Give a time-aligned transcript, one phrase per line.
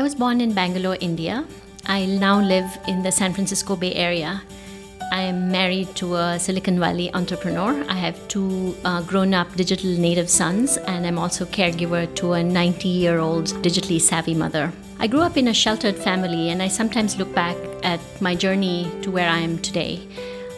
[0.00, 1.44] I was born in Bangalore, India.
[1.84, 4.40] I now live in the San Francisco Bay Area.
[5.12, 7.84] I am married to a Silicon Valley entrepreneur.
[7.86, 12.42] I have two uh, grown up digital native sons, and I'm also caregiver to a
[12.42, 14.72] 90 year old digitally savvy mother.
[14.98, 18.90] I grew up in a sheltered family, and I sometimes look back at my journey
[19.02, 20.00] to where I am today.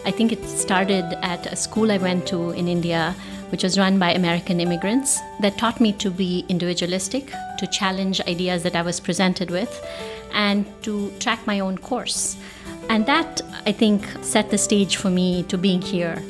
[0.04, 3.16] I think it started at a school I went to in India,
[3.52, 8.62] which was run by American immigrants, that taught me to be individualistic, to challenge ideas
[8.62, 9.86] that I was presented with,
[10.32, 12.38] and to track my own course.
[12.88, 16.22] And that, I think, set the stage for me to being here.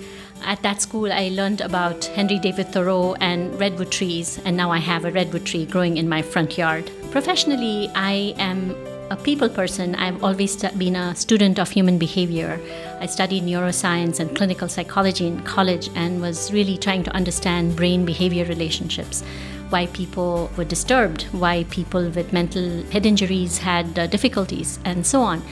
[0.45, 4.79] At that school, I learned about Henry David Thoreau and redwood trees, and now I
[4.79, 6.91] have a redwood tree growing in my front yard.
[7.13, 8.75] Professionally, I am
[9.13, 9.95] a people person.
[9.95, 12.59] I've always been a student of human behavior.
[12.99, 18.07] I studied neuroscience and clinical psychology in college and was really trying to understand brain
[18.07, 19.23] behavior relationships
[19.69, 25.23] why people were disturbed, why people with mental head injuries had uh, difficulties, and so
[25.23, 25.43] on.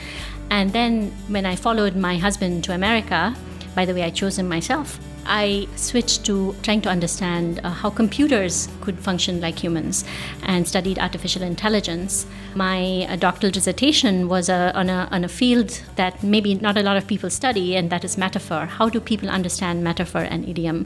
[0.51, 3.35] And then when I followed my husband to America,
[3.73, 4.99] by the way, I chose him myself.
[5.25, 10.03] I switched to trying to understand uh, how computers could function like humans
[10.43, 12.25] and studied artificial intelligence.
[12.55, 16.83] My uh, doctoral dissertation was uh, on, a, on a field that maybe not a
[16.83, 18.65] lot of people study, and that is metaphor.
[18.65, 20.85] How do people understand metaphor and idiom?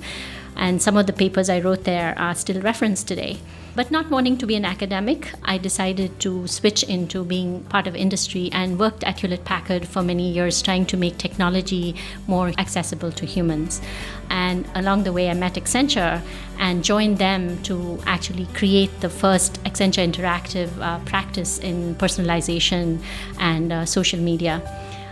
[0.56, 3.39] And some of the papers I wrote there are still referenced today.
[3.76, 7.95] But not wanting to be an academic, I decided to switch into being part of
[7.95, 13.12] industry and worked at Hewlett Packard for many years trying to make technology more accessible
[13.12, 13.81] to humans.
[14.30, 16.22] And along the way, I met Accenture
[16.58, 23.03] and joined them to actually create the first Accenture Interactive uh, practice in personalization
[23.40, 24.62] and uh, social media.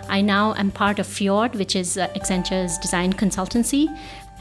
[0.08, 3.88] I now am part of Fjord, which is uh, Accenture's design consultancy,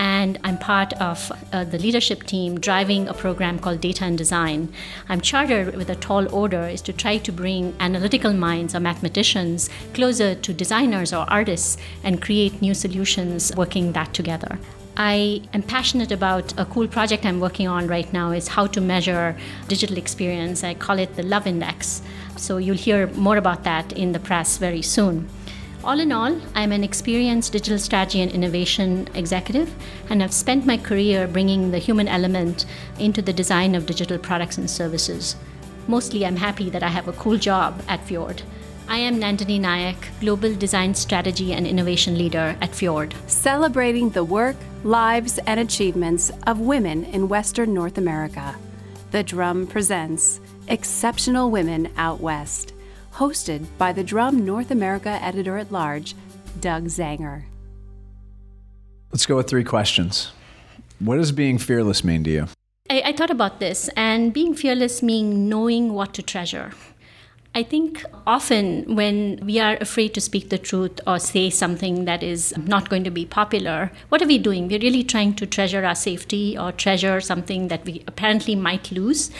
[0.02, 4.72] and I'm part of uh, the leadership team driving a program called Data and Design.
[5.08, 9.70] I'm chartered with a tall order is to try to bring analytical minds or mathematicians
[9.94, 14.58] closer to designers or artists and create new solutions working that together.
[14.96, 18.80] I am passionate about a cool project I'm working on right now is how to
[18.80, 19.36] measure
[19.68, 20.64] digital experience.
[20.64, 22.02] I call it the Love Index.
[22.36, 25.28] So you'll hear more about that in the press very soon.
[25.84, 29.74] All in all, I'm an experienced digital strategy and innovation executive,
[30.08, 32.66] and I've spent my career bringing the human element
[33.00, 35.34] into the design of digital products and services.
[35.88, 38.42] Mostly, I'm happy that I have a cool job at Fjord.
[38.86, 43.12] I am Nandini Nayak, Global Design Strategy and Innovation Leader at Fjord.
[43.26, 48.54] Celebrating the work, lives, and achievements of women in Western North America.
[49.10, 52.71] The Drum presents Exceptional Women Out West
[53.14, 56.14] hosted by the Drum North America editor at large,
[56.60, 57.44] Doug Zanger.
[59.10, 60.32] Let's go with three questions.
[60.98, 62.46] What does being fearless mean to you?
[62.88, 66.72] I, I thought about this, and being fearless means knowing what to treasure.
[67.54, 72.22] I think often when we are afraid to speak the truth or say something that
[72.22, 74.68] is not going to be popular, what are we doing?
[74.68, 79.30] We're really trying to treasure our safety or treasure something that we apparently might lose.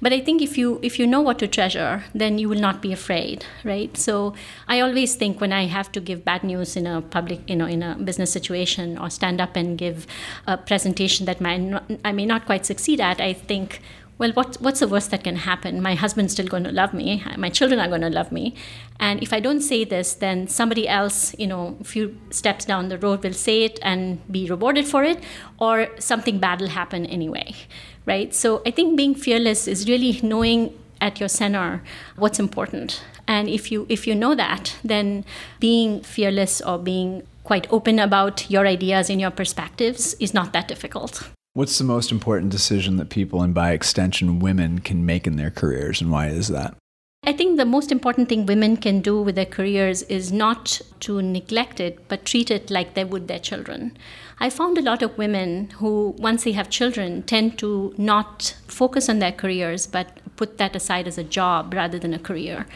[0.00, 2.80] But I think if you if you know what to treasure, then you will not
[2.80, 3.96] be afraid, right?
[3.96, 4.34] So
[4.68, 7.66] I always think when I have to give bad news in a public, you know,
[7.66, 10.06] in a business situation or stand up and give
[10.46, 13.80] a presentation that my, I may not quite succeed at, I think
[14.18, 15.82] well, what, what's the worst that can happen?
[15.82, 17.22] My husband's still going to love me.
[17.36, 18.54] My children are going to love me.
[18.98, 22.88] And if I don't say this, then somebody else, you know, a few steps down
[22.88, 25.22] the road will say it and be rewarded for it,
[25.58, 27.54] or something bad will happen anyway,
[28.06, 28.34] right?
[28.34, 31.82] So I think being fearless is really knowing at your center
[32.16, 33.02] what's important.
[33.28, 35.24] And if you if you know that, then
[35.60, 40.68] being fearless or being quite open about your ideas and your perspectives is not that
[40.68, 41.28] difficult.
[41.56, 45.50] What's the most important decision that people, and by extension, women, can make in their
[45.50, 46.76] careers, and why is that?
[47.24, 51.22] I think the most important thing women can do with their careers is not to
[51.22, 53.96] neglect it, but treat it like they would their children.
[54.38, 59.08] I found a lot of women who, once they have children, tend to not focus
[59.08, 62.66] on their careers, but put that aside as a job rather than a career.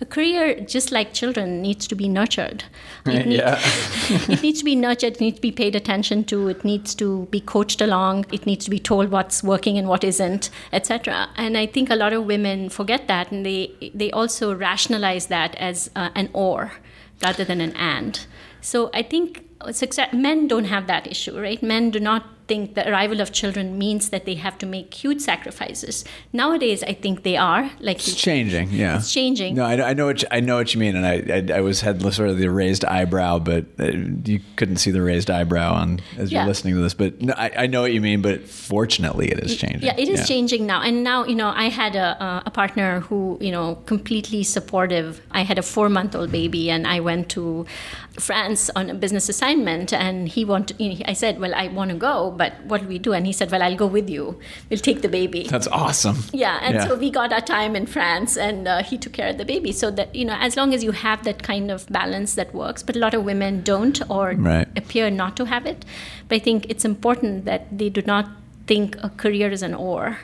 [0.00, 2.64] A career, just like children, needs to be nurtured.
[3.06, 3.58] It, need, yeah.
[4.08, 7.26] it needs to be nurtured, it needs to be paid attention to, it needs to
[7.26, 11.28] be coached along, it needs to be told what's working and what isn't, etc.
[11.36, 15.54] And I think a lot of women forget that and they, they also rationalize that
[15.56, 16.72] as uh, an or
[17.22, 18.26] rather than an and.
[18.60, 21.62] So I think success, men don't have that issue, right?
[21.62, 25.20] Men do not think the arrival of children means that they have to make huge
[25.20, 26.04] sacrifices.
[26.32, 28.70] Nowadays, I think they are like it's changing.
[28.70, 29.54] Yeah, it's changing.
[29.54, 31.16] No, I, I know what you, I know what you mean, and I,
[31.54, 33.84] I, I was had sort of the raised eyebrow, but uh,
[34.24, 36.40] you couldn't see the raised eyebrow on as Yeah.
[36.40, 36.94] you're listening to this.
[36.94, 38.22] But no, I, I know what you mean.
[38.22, 39.82] But fortunately, it is changing.
[39.82, 40.80] Yeah, it is changing now.
[40.82, 45.20] And now, you know, I had a, a- a partner who, you know, completely supportive.
[45.30, 47.66] I had a four month old baby and I went to
[48.18, 51.90] France on a business assignment and he wanted, you know, I said, well, I want
[51.90, 53.12] to go, but what do we do?
[53.12, 54.38] And he said, well, I'll go with you.
[54.70, 55.42] We'll take the baby.
[55.50, 56.18] That's awesome.
[56.32, 56.86] Yeah, and Yeah.
[56.86, 59.72] so we got our time in France, and uh, he took care of the baby.
[59.72, 62.82] So that you know, as long as you have that kind of balance, that works.
[62.82, 64.68] But a lot of women don't, or Right.
[64.76, 65.84] appear not to have it.
[66.28, 68.30] But I think it's important that they do not
[68.66, 70.18] think a career is an or.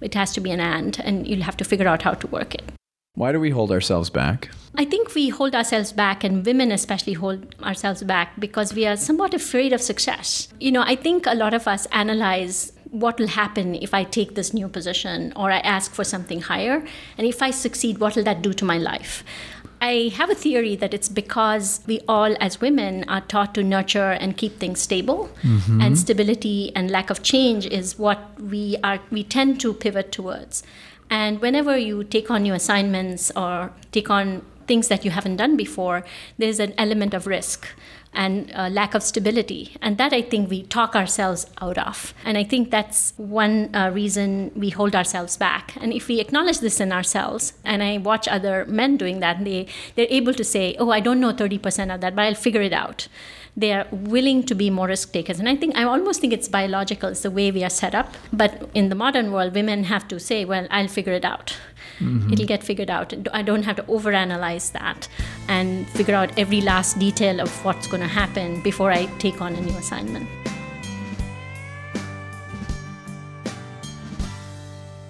[0.00, 2.54] It has to be an and, and you'll have to figure out how to work
[2.54, 2.72] it.
[3.14, 4.48] Why do we hold ourselves back?
[4.74, 8.96] I think we hold ourselves back, and women especially hold ourselves back because we are
[8.96, 10.48] somewhat afraid of success.
[10.58, 14.34] You know, I think a lot of us analyze what will happen if I take
[14.34, 16.82] this new position or I ask for something higher,
[17.18, 19.22] and if I succeed, what will that do to my life?
[19.82, 24.12] I have a theory that it's because we all, as women, are taught to nurture
[24.12, 25.82] and keep things stable, mm-hmm.
[25.82, 29.00] and stability and lack of change is what we are.
[29.10, 30.62] We tend to pivot towards.
[31.12, 35.58] And whenever you take on new assignments or take on things that you haven't done
[35.58, 36.06] before,
[36.38, 37.68] there's an element of risk
[38.14, 39.76] and lack of stability.
[39.82, 42.14] And that I think we talk ourselves out of.
[42.24, 45.76] And I think that's one uh, reason we hold ourselves back.
[45.82, 49.66] And if we acknowledge this in ourselves, and I watch other men doing that, they,
[49.96, 52.72] they're able to say, oh, I don't know 30% of that, but I'll figure it
[52.72, 53.08] out.
[53.54, 55.38] They are willing to be more risk takers.
[55.38, 58.14] And I think, I almost think it's biological, it's the way we are set up.
[58.32, 61.54] But in the modern world, women have to say, well, I'll figure it out.
[61.98, 62.32] Mm-hmm.
[62.32, 63.12] It'll get figured out.
[63.34, 65.06] I don't have to overanalyze that
[65.48, 69.54] and figure out every last detail of what's going to happen before I take on
[69.54, 70.28] a new assignment.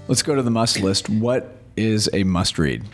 [0.08, 1.08] Let's go to the must list.
[1.08, 2.84] What is a must read?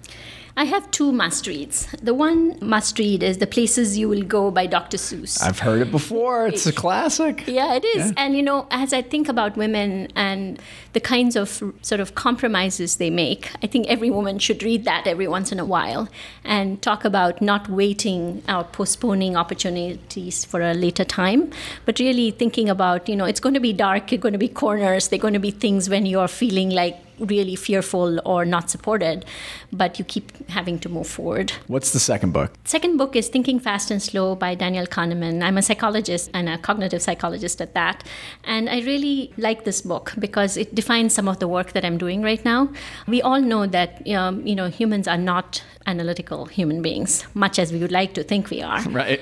[0.58, 1.86] I have two must reads.
[2.02, 4.96] The one must read is The Places You Will Go by Dr.
[4.96, 5.40] Seuss.
[5.40, 6.48] I've heard it before.
[6.48, 7.44] It's a classic.
[7.46, 8.12] Yeah, it is.
[8.16, 10.60] And you know, as I think about women and
[10.94, 15.06] the kinds of sort of compromises they make, I think every woman should read that
[15.06, 16.08] every once in a while
[16.42, 21.52] and talk about not waiting or postponing opportunities for a later time,
[21.84, 24.48] but really thinking about, you know, it's going to be dark, you're going to be
[24.48, 28.70] corners, there are going to be things when you're feeling like really fearful or not
[28.70, 29.24] supported,
[29.72, 31.52] but you keep having to move forward.
[31.66, 32.52] What's the second book?
[32.64, 35.42] Second book is Thinking Fast and Slow by Daniel Kahneman.
[35.42, 38.04] I'm a psychologist and a cognitive psychologist at that.
[38.44, 41.98] And I really like this book because it defines some of the work that I'm
[41.98, 42.70] doing right now.
[43.06, 47.72] We all know that um, you know humans are not analytical human beings, much as
[47.72, 49.20] we would like to think we are Right.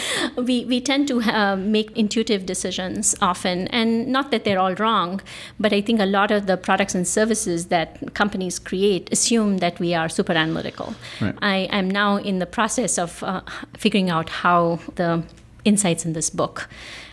[0.36, 5.20] we, we tend to uh, make intuitive decisions often, and not that they're all wrong,
[5.60, 9.78] but I think a lot of the products and services that companies create assume that
[9.78, 10.94] we are super analytical.
[11.20, 11.34] Right.
[11.42, 13.42] I am now in the process of uh,
[13.76, 15.22] figuring out how the
[15.64, 16.68] insights in this book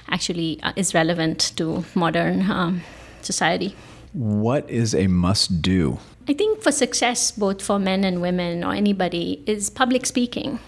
[0.09, 2.81] actually uh, is relevant to modern um,
[3.21, 3.75] society.
[4.13, 5.99] What is a must do?
[6.27, 10.59] I think for success, both for men and women or anybody, is public speaking.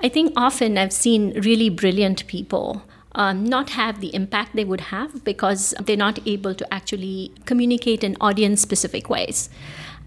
[0.00, 2.82] I think often I've seen really brilliant people
[3.14, 8.02] um, not have the impact they would have because they're not able to actually communicate
[8.02, 9.48] in audience specific ways.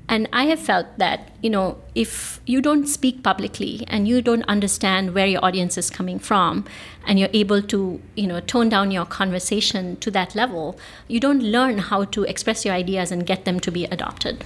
[0.07, 4.43] And I have felt that, you know, if you don't speak publicly and you don't
[4.43, 6.65] understand where your audience is coming from
[7.07, 10.77] and you're able to, you know, tone down your conversation to that level,
[11.07, 14.43] you don't learn how to express your ideas and get them to be adopted.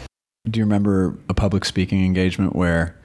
[0.50, 2.96] Do you remember a public speaking engagement where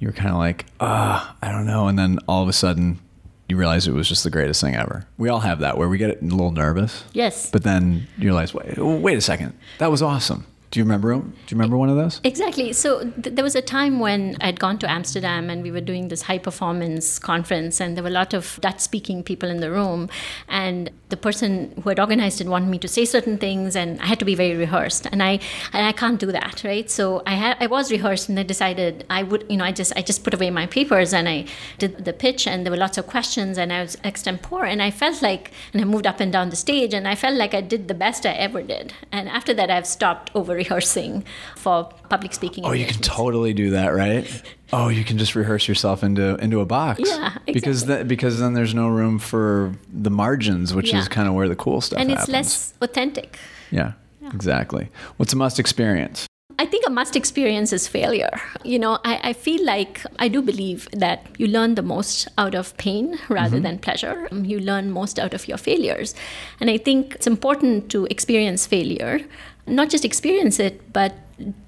[0.00, 2.98] you were kind of like, ah, I don't know, and then all of a sudden
[3.48, 5.06] you realize it was just the greatest thing ever?
[5.18, 7.50] We all have that where we get a little nervous, Yes.
[7.50, 10.46] but then you realize, wait, wait a second, that was awesome.
[10.70, 11.14] Do you remember?
[11.14, 12.20] Do you remember one of those?
[12.24, 12.72] Exactly.
[12.72, 16.08] So th- there was a time when I'd gone to Amsterdam and we were doing
[16.08, 19.70] this high performance conference, and there were a lot of Dutch speaking people in the
[19.70, 20.08] room.
[20.48, 24.06] And the person who had organized it wanted me to say certain things, and I
[24.06, 25.06] had to be very rehearsed.
[25.06, 25.38] And I
[25.72, 26.90] and I can't do that, right?
[26.90, 30.02] So I I was rehearsed, and I decided I would, you know, I just I
[30.02, 31.46] just put away my papers and I
[31.78, 34.90] did the pitch, and there were lots of questions, and I was extempore, and I
[34.90, 37.60] felt like, and I moved up and down the stage, and I felt like I
[37.60, 38.92] did the best I ever did.
[39.12, 41.24] And after that, I've stopped over rehearsing
[41.56, 42.64] for public speaking.
[42.64, 44.26] Oh, you can totally do that, right?
[44.72, 47.00] Oh, you can just rehearse yourself into into a box.
[47.04, 47.94] Yeah, Because exactly.
[47.96, 50.98] that because then there's no room for the margins, which Yeah.
[51.00, 52.32] is kind of where the cool stuff and it's happens.
[52.32, 53.38] less authentic.
[53.70, 53.92] Yeah,
[54.34, 54.88] exactly.
[55.18, 56.26] What's a must experience?
[56.58, 58.40] I think a must experience is failure.
[58.64, 62.54] You know, I, I, feel like I do believe that you learn the most out
[62.54, 63.64] of pain rather mm-hmm.
[63.64, 64.26] than pleasure.
[64.32, 66.14] You learn most out of your failures.
[66.58, 69.20] And I think it's important to experience failure,
[69.66, 71.14] not just experience it, but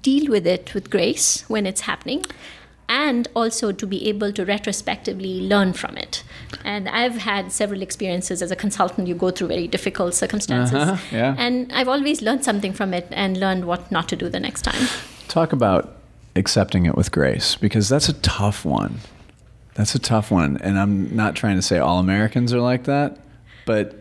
[0.01, 2.25] deal with it with grace when it's happening
[2.89, 6.23] and also to be able to retrospectively learn from it.
[6.65, 9.07] And I've had several experiences as a consultant.
[9.07, 10.73] You go through very difficult circumstances.
[10.73, 11.35] Uh-huh, yeah.
[11.37, 14.63] And I've always learned something from it and learned what not to do the next
[14.63, 14.87] time.
[15.27, 15.97] Talk about
[16.35, 18.99] accepting it with grace because that's a tough one.
[19.75, 20.57] That's a tough one.
[20.57, 23.19] And I'm not trying to say all Americans are like that,
[23.65, 23.98] but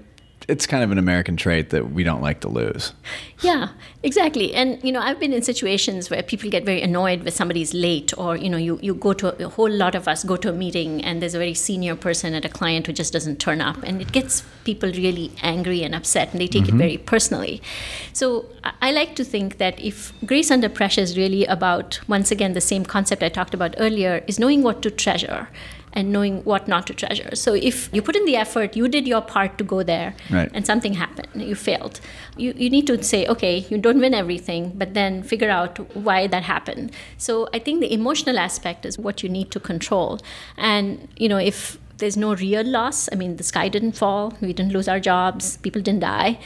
[0.49, 2.95] it's kind of an American trait that we don't like to lose.
[3.41, 3.69] Yeah,
[4.03, 4.55] exactly.
[4.55, 8.17] And you know, I've been in situations where people get very annoyed when somebody's late,
[8.17, 10.49] or you know, you, you go to a, a whole lot of us go to
[10.49, 13.61] a meeting and there's a very senior person at a client who just doesn't turn
[13.61, 16.77] up, and it gets people really angry and upset, and they take mm-hmm.
[16.77, 17.61] it very personally.
[18.15, 18.47] So
[18.81, 22.63] I like to think that if grace under pressure is really about once again the
[22.63, 25.49] same concept I talked about earlier, is knowing what to treasure
[25.99, 27.35] and knowing what not to treasure.
[27.35, 30.49] So if you put in the effort, you did your part to go there, right.
[30.55, 32.01] and something happened, you failed.
[32.37, 36.29] You, you need to say, okay, you don't win everything, but then figure out why
[36.29, 36.93] that happened.
[37.17, 40.21] So I think the emotional aspect is what you need to control.
[40.57, 44.53] And, you know, if there's no real loss, I mean, the sky didn't fall, we
[44.53, 46.39] didn't lose our jobs, people didn't die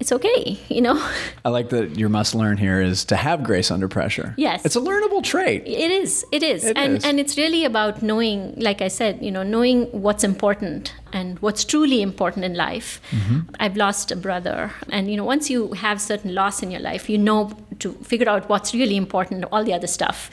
[0.00, 0.96] it's okay, you know?
[1.44, 4.34] I like that your must learn here is to have grace under pressure.
[4.36, 4.64] Yes.
[4.64, 5.66] It's a learnable trait.
[5.66, 6.24] It is.
[6.30, 6.64] It is.
[6.64, 7.04] It and is.
[7.04, 11.64] and it's really about knowing, like I said, you know, knowing what's important and what's
[11.64, 13.00] truly important in life.
[13.10, 13.50] Mm-hmm.
[13.58, 14.70] I've lost a brother.
[14.90, 18.28] And you know, once you have certain loss in your life, you know to figure
[18.28, 20.30] out what's really important, all the other stuff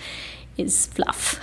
[0.57, 1.39] is fluff.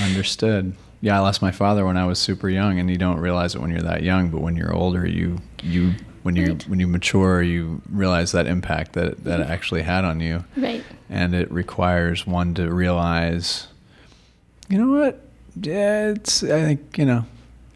[0.02, 0.74] Understood.
[1.00, 3.60] Yeah, I lost my father when I was super young and you don't realize it
[3.60, 5.94] when you're that young, but when you're older you you
[6.28, 6.68] when you right.
[6.68, 10.44] when you mature, you realize that impact that that it actually had on you.
[10.58, 10.84] Right.
[11.08, 13.68] And it requires one to realize,
[14.68, 15.24] you know what?
[15.58, 16.42] Yeah, it's.
[16.42, 17.24] I think you know,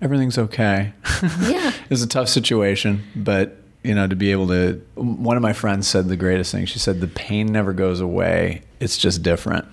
[0.02, 0.92] everything's okay.
[1.40, 1.72] Yeah.
[1.88, 4.82] it's a tough situation, but you know, to be able to.
[4.96, 6.66] One of my friends said the greatest thing.
[6.66, 8.64] She said, "The pain never goes away.
[8.80, 9.64] It's just different."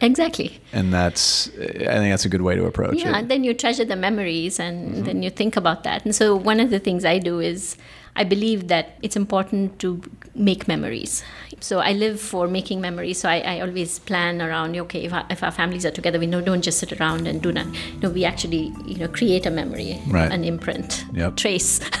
[0.00, 0.60] Exactly.
[0.72, 3.12] And that's, I think that's a good way to approach yeah, it.
[3.12, 5.04] Yeah, then you treasure the memories and mm-hmm.
[5.04, 6.04] then you think about that.
[6.04, 7.76] And so one of the things I do is
[8.18, 10.02] I believe that it's important to
[10.34, 11.22] make memories.
[11.60, 13.20] So I live for making memories.
[13.20, 16.26] So I, I always plan around, okay, if our, if our, families are together, we
[16.26, 19.46] know, don't just sit around and do not, you know, we actually, you know, create
[19.46, 20.32] a memory, right.
[20.32, 21.36] an imprint, yep.
[21.36, 21.80] trace.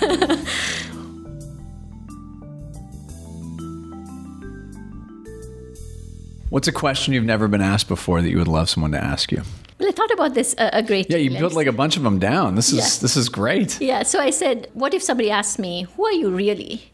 [6.50, 9.30] What's a question you've never been asked before that you would love someone to ask
[9.30, 9.42] you?
[9.88, 11.10] I thought about this a, a great.
[11.10, 12.54] Yeah, you built like a bunch of them down.
[12.54, 13.02] This is yeah.
[13.02, 13.80] this is great.
[13.80, 14.02] Yeah.
[14.02, 16.92] So I said, what if somebody asked me, "Who are you really?"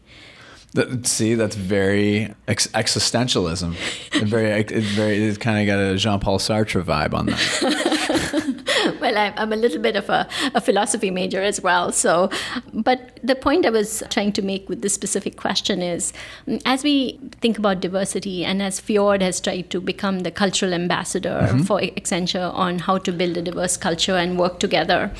[1.03, 3.75] see, that's very ex- existentialism.
[4.27, 8.43] very, it very, it kind of got a Jean Paul Sartre vibe on that.
[9.15, 11.91] well, I'm, I'm, a little bit of a, a, philosophy major as well.
[11.91, 12.29] So,
[12.73, 16.13] but the point I was trying to make with this specific question is,
[16.65, 21.39] as we think about diversity, and as Fjord has tried to become the cultural ambassador
[21.43, 21.61] mm-hmm.
[21.63, 25.11] for Accenture on how to build a diverse culture and work together,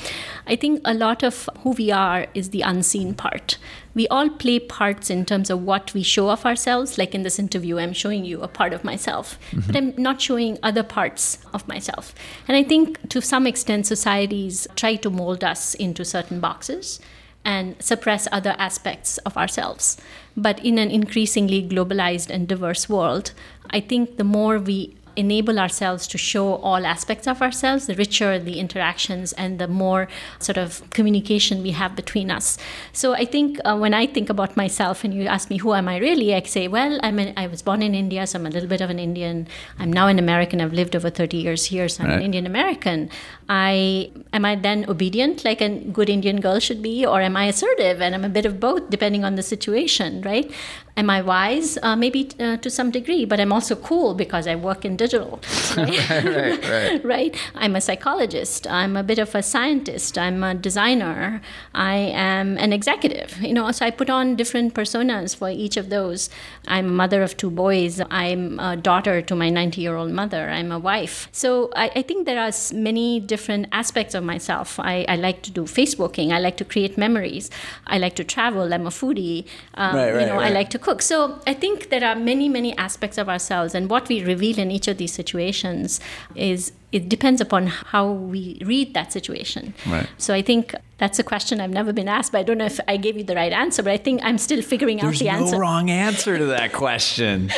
[0.46, 3.58] I think a lot of who we are is the unseen part
[3.96, 6.98] we all play parts in terms of what we show of ourselves.
[6.98, 9.66] Like in this interview, I'm showing you a part of myself, mm-hmm.
[9.66, 12.14] but I'm not showing other parts of myself.
[12.46, 17.00] And I think to some extent, societies try to mold us into certain boxes
[17.42, 19.96] and suppress other aspects of ourselves.
[20.36, 23.32] But in an increasingly globalized and diverse world,
[23.70, 28.38] I think the more we enable ourselves to show all aspects of ourselves, the richer
[28.38, 30.08] the interactions and the more
[30.38, 32.58] sort of communication we have between us.
[32.92, 35.88] So I think uh, when I think about myself and you ask me who am
[35.88, 38.50] I really, I say, well, I'm an, I was born in India, so I'm a
[38.50, 39.48] little bit of an Indian.
[39.78, 40.60] I'm now an American.
[40.60, 42.18] I've lived over 30 years here, so I'm right.
[42.18, 43.10] an Indian American.
[43.48, 47.46] I am I then obedient like a good Indian girl should be, or am I
[47.46, 48.00] assertive?
[48.00, 50.50] And I'm a bit of both, depending on the situation, right?
[50.96, 51.76] Am I wise?
[51.82, 55.40] Uh, maybe uh, to some degree, but I'm also cool because I work in digital.
[55.76, 56.10] Right?
[56.10, 57.04] right, right, right.
[57.04, 57.36] right?
[57.54, 58.66] I'm a psychologist.
[58.66, 60.16] I'm a bit of a scientist.
[60.16, 61.42] I'm a designer.
[61.74, 63.36] I am an executive.
[63.42, 66.30] You know, so I put on different personas for each of those.
[66.66, 68.00] I'm a mother of two boys.
[68.10, 70.48] I'm a daughter to my 90 year old mother.
[70.48, 71.28] I'm a wife.
[71.32, 74.80] So I, I think there are many different aspects of myself.
[74.80, 76.32] I, I, like to do Facebooking.
[76.32, 77.50] I like to create memories.
[77.86, 78.72] I like to travel.
[78.72, 79.46] I'm a foodie.
[79.74, 81.02] Um, right, right, you know, I like to cook.
[81.02, 84.70] So I think there are many, many aspects of ourselves, and what we reveal in
[84.70, 86.00] each of these situations
[86.34, 89.74] is it depends upon how we read that situation.
[89.86, 90.08] Right.
[90.16, 92.78] So I think that's a question I've never been asked, but I don't know if
[92.86, 95.24] I gave you the right answer, but I think I'm still figuring There's out the
[95.24, 95.42] no answer.
[95.50, 97.50] There's no wrong answer to that question.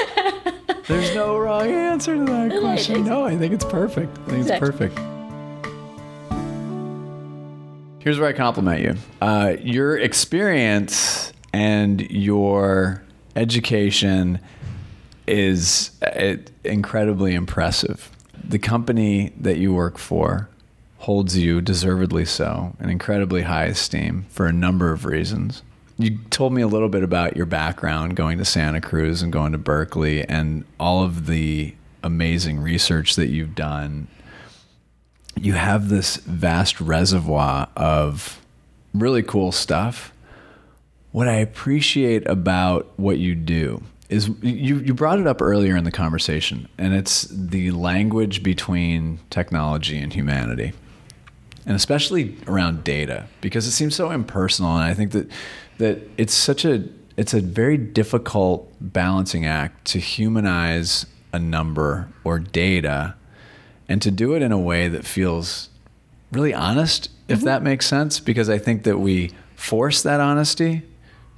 [0.89, 3.05] There's no wrong answer to that question.
[3.05, 4.17] No, I think it's perfect.
[4.19, 4.69] I think Exactly.
[4.69, 4.99] it's perfect.
[8.01, 8.95] Here's where I compliment you.
[9.21, 13.03] Uh, your experience and your
[13.39, 14.41] education
[15.27, 18.11] is uh, incredibly impressive.
[18.43, 20.49] The company that you work for
[20.99, 25.63] holds you, deservedly so, in incredibly high esteem for a number of reasons.
[25.97, 29.53] You told me a little bit about your background going to Santa Cruz and going
[29.53, 34.09] to Berkeley and all of the amazing research that you've done.
[35.37, 38.41] You have this vast reservoir of
[38.95, 40.13] really cool stuff.
[41.13, 45.85] What I appreciate about what you do is you, you brought it up earlier in
[45.85, 50.73] the conversation, and it's the language between technology and humanity
[51.69, 55.31] and especially around data because it seems so impersonal and i think that
[55.77, 56.83] that it's such a
[57.17, 63.15] it's a very difficult balancing act to humanize a number or data
[63.89, 65.69] and to do it in a way that feels
[66.33, 67.47] really honest if mm-hmm.
[67.47, 70.83] that makes sense because i think that we force that honesty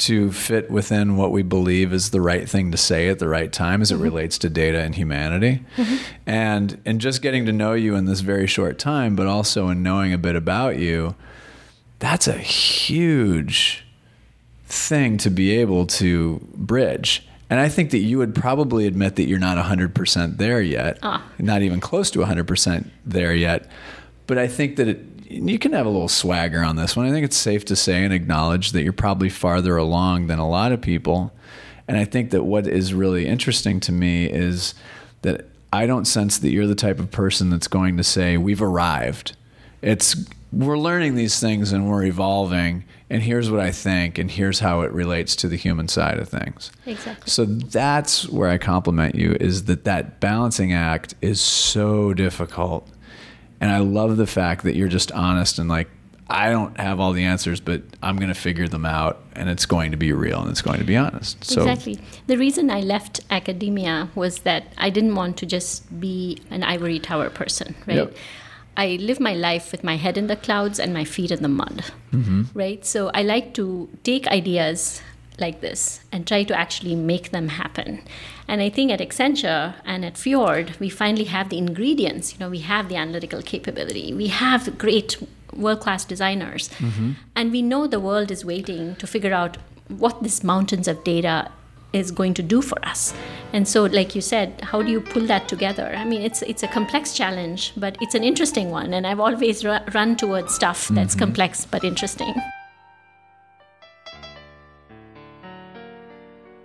[0.00, 3.52] to fit within what we believe is the right thing to say at the right
[3.52, 5.62] time as it relates to data and humanity.
[6.26, 9.82] And and just getting to know you in this very short time, but also in
[9.82, 11.14] knowing a bit about you,
[11.98, 13.84] that's a huge
[14.66, 17.26] thing to be able to bridge.
[17.50, 21.24] And I think that you would probably admit that you're not 100% there yet, Ah.
[21.38, 23.68] not even close to 100% there yet.
[24.28, 27.06] But I think that it, you can have a little swagger on this one.
[27.06, 30.48] I think it's safe to say and acknowledge that you're probably farther along than a
[30.48, 31.32] lot of people.
[31.86, 34.74] And I think that what is really interesting to me is
[35.22, 38.60] that I don't sense that you're the type of person that's going to say, We've
[38.60, 39.36] arrived.
[39.82, 44.58] It's we're learning these things and we're evolving, and here's what I think, and here's
[44.58, 46.72] how it relates to the human side of things.
[46.86, 47.30] Exactly.
[47.30, 52.88] So that's where I compliment you is that that balancing act is so difficult.
[53.60, 55.88] And I love the fact that you're just honest and like
[56.30, 59.66] I don't have all the answers, but I'm going to figure them out and it's
[59.66, 61.44] going to be real and it's going to be honest.
[61.44, 61.98] So exactly.
[62.28, 67.00] The reason I left academia was that I didn't want to just be an ivory
[67.00, 67.96] tower person, right?
[67.96, 68.16] Yep.
[68.76, 71.48] I live my life with my head in the clouds and my feet in the
[71.48, 72.42] mud, mm-hmm.
[72.54, 72.86] right?
[72.86, 75.02] So I like to take ideas
[75.40, 78.02] like this and try to actually make them happen.
[78.48, 82.32] And I think at Accenture and at Fjord, we finally have the ingredients.
[82.32, 85.16] You know, we have the analytical capability, we have great
[85.54, 87.12] world class designers, mm-hmm.
[87.34, 89.56] and we know the world is waiting to figure out
[89.88, 91.50] what this mountains of data
[91.92, 93.12] is going to do for us.
[93.52, 95.92] And so, like you said, how do you pull that together?
[95.96, 98.94] I mean, it's it's a complex challenge, but it's an interesting one.
[98.94, 101.24] And I've always ru- run towards stuff that's mm-hmm.
[101.24, 102.34] complex but interesting.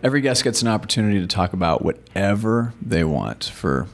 [0.06, 3.88] Every guest gets an opportunity to talk about whatever they want for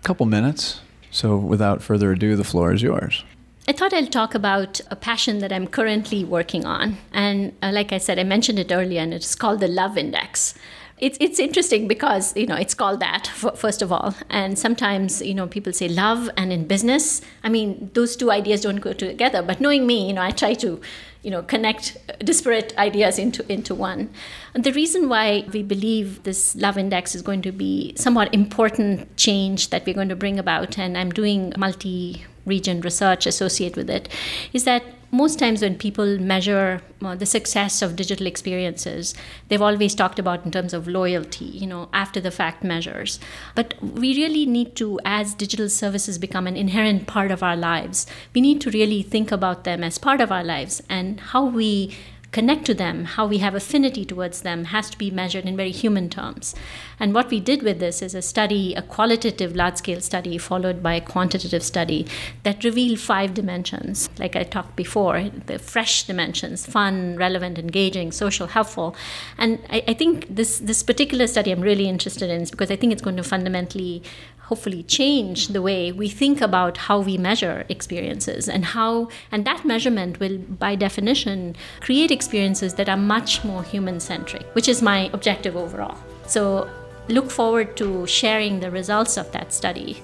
[0.00, 0.80] a couple minutes.
[1.10, 3.22] So without further ado, the floor is yours.
[3.68, 6.96] I thought I'll talk about a passion that I'm currently working on.
[7.12, 10.54] And uh, like I said, I mentioned it earlier, and it's called the Love Index.
[11.00, 15.22] It's, it's interesting because you know it's called that f- first of all and sometimes
[15.22, 18.92] you know people say love and in business i mean those two ideas don't go
[18.92, 20.80] together but knowing me you know i try to
[21.22, 24.10] you know connect disparate ideas into into one
[24.58, 29.70] the reason why we believe this love index is going to be somewhat important change
[29.70, 34.08] that we're going to bring about and i'm doing multi region research associated with it
[34.52, 39.14] is that most times when people measure uh, the success of digital experiences
[39.48, 43.18] they've always talked about in terms of loyalty you know after the fact measures.
[43.54, 48.06] But we really need to as digital services become an inherent part of our lives
[48.34, 51.96] we need to really think about them as part of our lives and how we
[52.30, 55.70] connect to them, how we have affinity towards them, has to be measured in very
[55.70, 56.54] human terms.
[57.00, 60.82] And what we did with this is a study, a qualitative large scale study, followed
[60.82, 62.06] by a quantitative study
[62.42, 64.10] that revealed five dimensions.
[64.18, 68.94] Like I talked before, the fresh dimensions fun, relevant, engaging, social, helpful.
[69.38, 72.76] And I, I think this, this particular study I'm really interested in is because I
[72.76, 74.02] think it's going to fundamentally
[74.48, 79.64] hopefully change the way we think about how we measure experiences and how and that
[79.64, 85.10] measurement will by definition create experiences that are much more human centric which is my
[85.12, 86.68] objective overall so
[87.08, 90.02] look forward to sharing the results of that study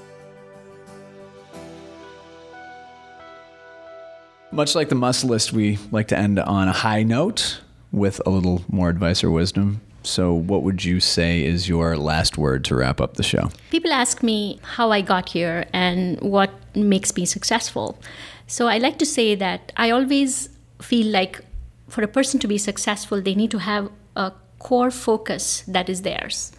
[4.54, 8.30] Much like the must list, we like to end on a high note with a
[8.30, 9.80] little more advice or wisdom.
[10.05, 13.51] So, what would you say is your last word to wrap up the show?
[13.71, 17.99] People ask me how I got here and what makes me successful.
[18.47, 20.51] So I like to say that I always
[20.83, 21.40] feel like
[21.88, 26.03] for a person to be successful, they need to have a core focus that is
[26.03, 26.53] theirs.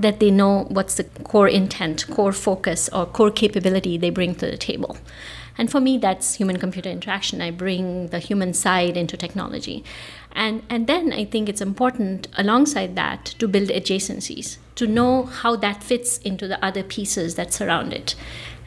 [0.00, 4.46] that they know what's the core intent, core focus, or core capability they bring to
[4.46, 4.96] the table.
[5.58, 7.42] And for me, that's human computer interaction.
[7.42, 9.84] I bring the human side into technology.
[10.32, 15.56] And, and then I think it's important alongside that to build adjacencies, to know how
[15.56, 18.14] that fits into the other pieces that surround it.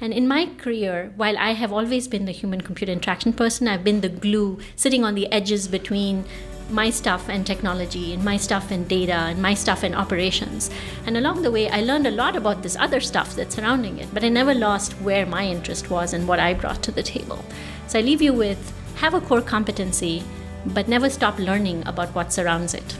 [0.02, 3.84] And in my career, while I have always been the human computer interaction person, I've
[3.84, 6.26] been the glue sitting on the edges between
[6.69, 10.69] my stuff and technology and my stuff and data and my stuff and operations.
[11.06, 14.13] And along the way, I learned a lot about this other stuff that's surrounding it,
[14.13, 17.43] but I never lost where my interest was and what I brought to the table.
[17.88, 20.23] So I leave you with have a core competency,
[20.65, 22.97] but never stop learning about what surrounds it.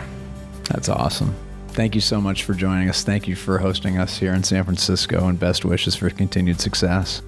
[0.66, 1.36] That's awesome.
[1.70, 3.04] Thank you so much for joining us.
[3.04, 7.22] Thank you for hosting us here in San Francisco, and best wishes for continued success.